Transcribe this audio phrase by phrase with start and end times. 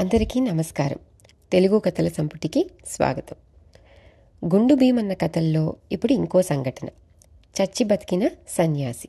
[0.00, 0.96] అందరికీ నమస్కారం.
[1.52, 3.36] తెలుగు కథల సంపుటికి స్వాగతం.
[4.54, 6.88] గుండు భీమన్న కథల్లో ఇప్పుడు ఇంకో సంఘటన.
[7.60, 9.08] చచ్చి బతికిన సన్యాసి.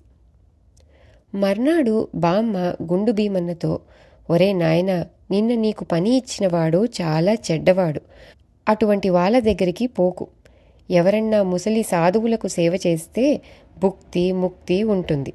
[1.38, 3.80] మర్నాడు బామ్మ గుండు భీమన్నతో
[4.30, 8.02] ఒరే నాయన నిన్న నీకు పని ఇచ్చినవాడు చాలా చెడ్డవాడు.
[8.70, 10.28] అటువంటి వాళ్ళ దగ్గరికి పోకు.
[10.92, 13.42] ఎవరన్నా ముసలి సాధువులకు సేవ చేస్తే
[13.80, 15.34] భుక్తి ముక్తి ఉంటుంది.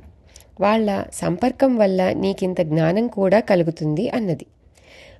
[0.60, 4.46] వాళ్ళ సంపర్కం వల్ల నీకింత జ్ఞానం కూడా కలుగుతుంది అన్నది.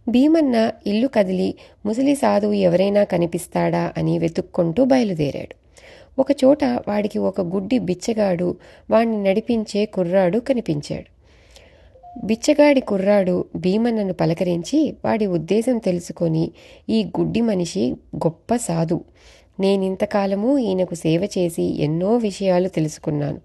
[0.09, 1.55] భీమన్న ఇల్లు కదిలి
[1.87, 5.57] ముసలి సాధువు ఎవరైనా కనిపిస్తాడా అని వెతుక్కుంటూ బయలుదేరాడు.
[6.21, 8.57] ఒకచోట వాడికి ఒక గుడ్డి బిచ్చగాడు
[8.91, 11.13] వాణ్ణి నడిపించే కుర్రాడు కనిపించాడు.
[12.25, 16.51] బిచ్చగాడి కుర్రాడు భీమన్నను పలకరించి వాడి ఉద్దేశం తెలుసుకొని
[16.89, 19.01] ఈ గుడ్డి మనిషి గొప్ప సాధు.
[19.61, 23.41] నేనింతకాలము ఈయనకు సేవ చేసి ఎన్నో విషయాలు తెలుసుకున్నాను.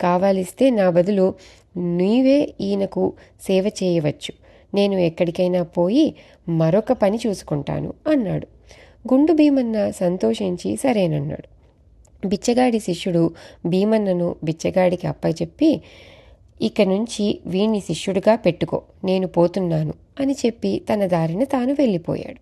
[0.00, 1.34] కావాలిస్తే నా బదులు
[1.76, 4.41] నీవే ఈయనకు సేవ చేయవచ్చు.
[4.74, 6.14] నేను ఎక్కడికైనా పోయి
[6.48, 8.46] మరొక పని చూసుకుంటాను అన్నాడు.
[9.12, 11.52] గుండు భీమన్న సంతోషించి సరేనన్నాడు.
[12.28, 13.34] బిచ్చగాడి శిష్యుడు
[13.66, 15.82] భీమన్నను బిచ్చగాడికి అప్పచెప్పి
[16.62, 22.40] ఇక నుంచి వీణ్ణి శిష్యుడిగా పెట్టుకో నేను పోతున్నాను అని చెప్పి తన దారిన తాను వెళ్ళిపోయాడు.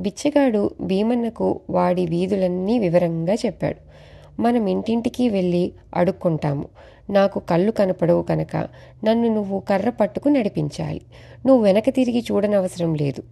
[0.00, 3.92] బిచ్చగాడు భీమన్నకు వాడి వీధులన్నీ వివరంగా చెప్పాడు.
[4.40, 6.64] మనం ఇంటింటికి వెళ్ళి అడుక్కుంటాము.
[7.10, 8.56] నాకు కళ్ళు కనపడవు కనుక
[9.04, 11.00] నన్ను నువ్వు కర్ర పట్టుకు నడిపించాలి.
[11.46, 13.22] నువ్వు వెనక తిరిగి చూడనవసరం లేదు.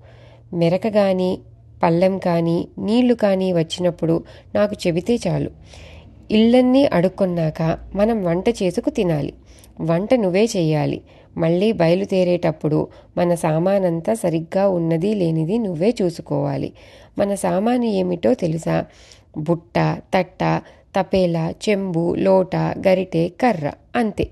[0.55, 1.39] మెరక కానీ
[1.83, 5.51] పళ్ళెం కానీ నీళ్ళు కానీ వచ్చినప్పుడు నాకు చెబితే చాలు.
[6.31, 9.35] ఇళ్ళన్నీ అడుక్కున్నాక మనం వంట చేసుకు తినాలి.
[9.81, 11.03] వంట నువ్వే చెయ్యాలి.
[11.37, 16.73] మళ్ళీ బయలుదేరేటప్పుడు మన సామానంతా సరిగ్గా ఉన్నది లేనిది నువ్వే చూసుకోవాలి.
[17.19, 18.85] మన సామాను ఏమిటో తెలుసా?
[19.39, 20.63] బుట్ట తట్ట
[20.97, 24.31] తపేలా చెంబు లోట గరిటె కర్ర అంతే.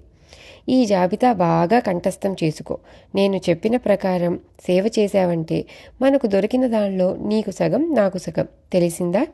[0.69, 2.79] ఈ జాబితా బాగా కంఠస్థం చేసుకో.
[3.15, 5.65] నేను చెప్పిన ప్రకారం సేవ చేశావంటే
[6.03, 8.49] మనకు దొరికిన దానిలో నీకు సగం నాకు సగం.
[8.73, 9.27] తెలిసిందా?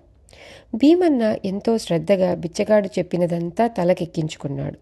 [0.75, 4.78] భీమన్న ఎంతో శ్రద్ధగా బిచ్చగాడు చెప్పినదంతా తలకెక్కించుకున్నాడు.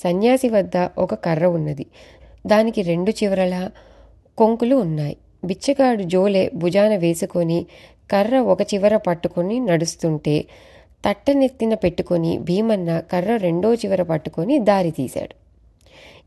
[0.00, 1.86] సన్యాసి వద్ద ఒక కర్ర ఉన్నది.
[2.46, 3.70] దానికి రెండు చివరల
[4.38, 5.16] కొంకులు ఉన్నాయి.
[5.44, 7.66] బిచ్చగాడు జోలే భుజాన వేసుకొని
[8.10, 10.44] కర్ర ఒక చివర పట్టుకొని నడుస్తుంటే
[11.04, 15.34] తట్టనెత్తిన పెట్టుకొని భీమన్న కర్ర రెండో చివర పట్టుకొని దారి తీశాడు.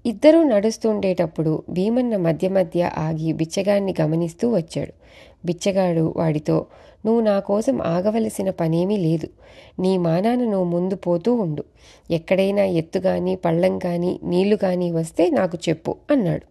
[0.05, 4.93] ఇద్దరూ నడుస్తుండేటప్పుడు భీమన్న మధ్య మధ్య ఆగి బిచ్చగాడిని గమనిస్తూ వచ్చాడు.
[5.45, 6.65] బిచ్చగాడు వాడితో
[7.05, 9.27] నువ్వు నా కోసం ఆగవలసిన పనేమీ లేదు.
[9.79, 11.63] నీ మానాన నువ్వు ముందు పోతూ ఉండు.
[12.11, 16.45] ఎక్కడైనా ఎత్తు కానీ పళ్ళం కానీ నీళ్ళు కానీ వస్తే నాకు చెప్పు అన్నాడు.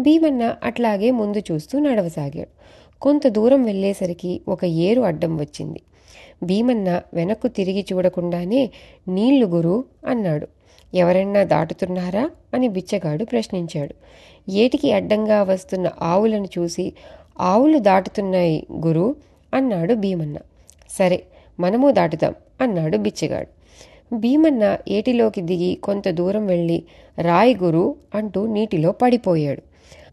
[0.00, 2.52] భీమన్న అట్లాగే ముందు చూస్తూ నడవసాగాడు.
[3.00, 5.80] కొంత దూరం వెళ్ళేసరికి ఒక ఏరు అడ్డం వచ్చింది.
[6.42, 8.70] భీమన్న వెనక్కు తిరిగి చూడకుండానే
[9.08, 10.48] నీళ్ళు గురు అన్నాడు.
[10.94, 12.30] ఎవరన్నా దాటుతున్నారా?
[12.54, 13.94] అని బిచ్చగాడు ప్రశ్నించాడు.
[14.50, 16.92] ఏటికి అడ్డంగా వస్తున్న ఆవులను చూసి
[17.40, 19.16] ఆవులు దాటుతున్నాయి గురు
[19.54, 20.36] అన్నాడు భీమన్న.
[20.90, 21.22] సరే
[21.60, 23.48] మనము దాటుదాం అన్నాడు బిచ్చగాడు.
[24.16, 26.82] భీమన్న ఏటిలోకి దిగి కొంత దూరం వెళ్ళి
[27.20, 29.62] రాయి గురు అంటూ నీటిలో పడిపోయాడు.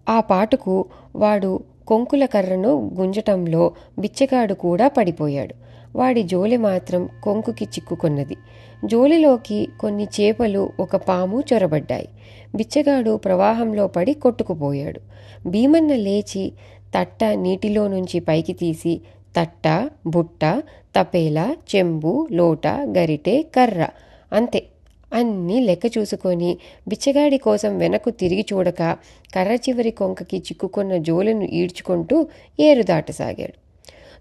[0.09, 0.85] ఆ పాటుకు
[1.15, 5.68] వాడు కొంకుల కర్రను గుంజటంలో బిచ్చగాడు కూడా పడిపోయాడు.
[5.95, 8.37] వాడి జోలి మాత్రం కొంకుకి చిక్కుకున్నది.
[8.85, 12.09] జోలిలోకి కొన్ని చేపలు ఒక పాము చొరబడ్డాయి.
[12.55, 15.01] బిచ్చగాడు ప్రవాహంలో పడి కొట్టుకుపోయాడు.
[15.49, 16.51] భీమన్న లేచి
[16.97, 19.01] తట్ట నీటిలో నుంచి పైకి తీసి
[19.39, 20.63] తట్ట బుట్ట
[20.99, 23.87] తపేల చెంబు లోట గరిటె కర్ర
[24.33, 24.63] అంతే.
[25.13, 26.57] అన్నీ లెక్క చూసుకొని
[26.87, 28.97] బిచ్చగాడి కోసం వెనక్కు తిరిగి చూడక
[29.35, 32.27] కర్ర చివరి కొంకకి చిక్కుకున్న జోలను ఈడ్చుకుంటూ
[32.59, 33.68] ఏరు దాటసాగాడు.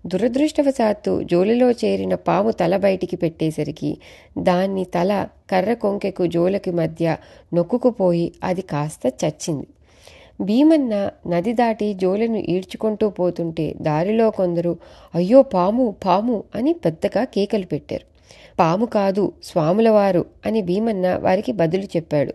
[0.06, 3.98] దురదృష్టవశాత్తు జోలిలో చేరిన పాము తల బయటికి పెట్టేసరికి
[4.38, 7.16] దాన్ని తల కర్ర కొంకెకు జోలకి మధ్య
[7.54, 9.66] నొక్కుకుపోయి అది కాస్త చచ్చింది.
[10.40, 14.76] భీమన్న నది దాటి జోలను ఈడ్చుకుంటూ పోతుంటే దారిలో కొందరు
[15.14, 18.04] అయ్యో పాము పాము అని పెద్దగా కేకలు పెట్టారు.
[18.58, 22.34] పాము కాదు స్వాములవారు అని భీమన్న వారికి బదులు చెప్పాడు.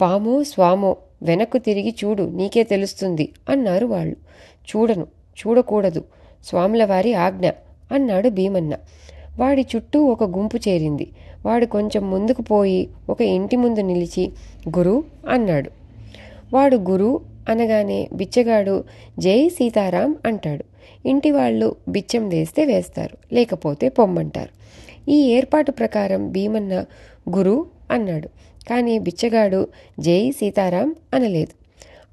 [0.00, 4.16] పాము స్వామో వెనక్కు తిరిగి చూడు నీకే తెలుస్తుంది అన్నారు వాళ్ళు.
[4.76, 5.06] చూడను
[5.38, 6.04] చూడకూడదు.
[6.44, 7.50] స్వాములవారి ఆజ్ఞ
[7.92, 8.74] అన్నాడు భీమన్న.
[9.38, 11.10] వాడి చుట్టూ ఒక గుంపు చేరింది.
[11.46, 14.32] వాడు కొంచెం ముందుకు పోయి ఒక ఇంటి ముందు నిలిచి
[14.78, 15.70] గురు అన్నాడు.
[16.54, 18.84] వాడు గురు అనగానే బిచ్చగాడు
[19.18, 20.64] జై సీతారాం అంటాడు.
[21.08, 24.48] ఇంటి వాళ్ళు బిచ్చం వేస్తే వేస్తారు లేకపోతే పొమ్మంటారు.
[25.10, 26.84] ఈ ఏర్పాటు ప్రకారం భీమన్న
[27.36, 28.28] గురు అన్నాడు.
[28.70, 29.68] కానీ బిచ్చగాడు
[30.00, 31.58] జై సీతారాం అనలేదు.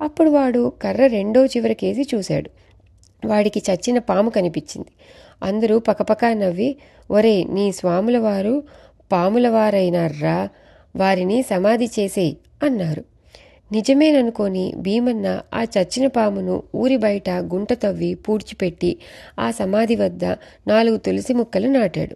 [0.04, 2.50] అప్పుడు వాడు కర్ర రెండో చివరికేసి చూశాడు.
[3.26, 4.92] వాడికి చచ్చిన పాము కనిపించింది.
[5.44, 6.76] అందరూ పకపకా నవ్వి
[7.12, 8.64] ఒరే నీ స్వాముల వారు
[9.12, 10.50] పాముల వారైనారా
[10.96, 13.04] వారిని సమాధి చేసేయి అన్నారు.
[13.72, 18.98] నిజమేననుకొని భీమన్న ఆ చచ్చిన పామును ఊరి బయట గుంట తవ్వి పూడ్చిపెట్టి
[19.40, 20.26] ఆ సమాధి వద్ద
[20.68, 22.16] నాలుగు తులసి ముక్కలు నాటాడు.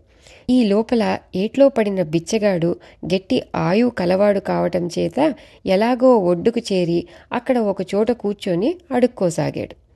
[0.49, 5.33] ఈ లోపల ఏట్లో పడిన బిచ్చగాడు గట్టి ఆయువు కలవాడు కావటం చేత
[5.65, 9.88] ఎలాగో ఒడ్డుకు చేరి అక్కడ ఒకచోట కూర్చొని అడుక్కోసాగాడు.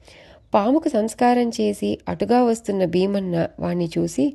[0.54, 4.26] పాముకు సంస్కారం చేసి అటుగా వస్తున్న భీమన్న వాణ్ణి చూసి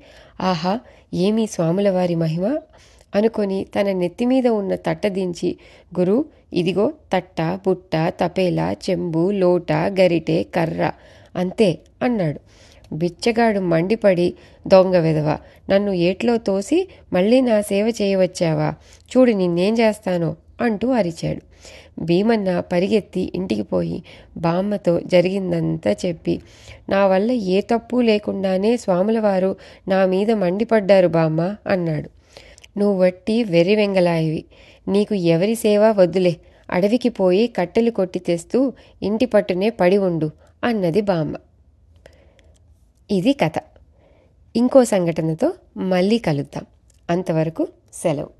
[0.40, 0.80] ఆహా
[1.14, 2.46] ఏమీ స్వాముల వారి మహిమ
[3.14, 5.50] అనుకొని తన నెత్తిమీద ఉన్న తట్ట దించి
[5.98, 10.82] గురు ఇదిగో తట్ట బుట్ట తపేల చెంబు లోట గరిటె కర్ర
[11.36, 12.40] అంతే అన్నాడు.
[12.92, 14.34] బిచ్చగాడు మండిపడి
[14.66, 15.38] దొంగ విధవ
[15.70, 16.78] నన్ను ఏట్లో తోసి
[17.12, 18.68] మళ్ళీ నా సేవ చేయవచ్చావా?
[19.10, 20.30] చూడు నిన్నేం చేస్తానో?
[20.60, 21.42] అంటూ అరిచాడు.
[22.00, 24.02] భీమన్న పరిగెత్తి ఇంటికి పోయి
[24.36, 26.40] బామ్మతో జరిగిందంతా చెప్పి
[26.88, 29.56] నా వల్ల ఏ తప్పు లేకుండానే స్వాములవారు
[29.88, 32.10] నా మీద మండిపడ్డారు బామ్మ అన్నాడు.
[32.78, 34.44] నువ్వట్టి వెర్రి వెంగలాయివి.
[34.88, 36.36] నీకు ఎవరి సేవ వద్దులే.
[36.70, 38.72] అడవికి పోయి కట్టెలు కొట్టి తెస్తూ
[39.02, 40.30] ఇంటి పట్టునే పడి ఉండు
[40.64, 41.36] అన్నది బామ్మ.
[43.10, 43.52] ఇది కథ.
[44.56, 46.66] ఇంకో సంఘటనతో మళ్ళీ కలుద్దాం.
[47.10, 48.37] అంతవరకు సెలవు.